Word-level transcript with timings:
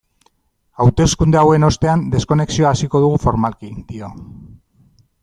Hauteskunde 0.85 1.37
hauen 1.41 1.67
ostean 1.67 2.05
deskonexioa 2.15 2.71
hasiko 2.73 3.05
dugu 3.05 3.21
formalki, 3.27 3.73
dio. 3.93 4.11